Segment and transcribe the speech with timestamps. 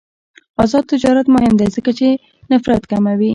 [0.63, 2.07] آزاد تجارت مهم دی ځکه چې
[2.51, 3.29] نفرت کموي.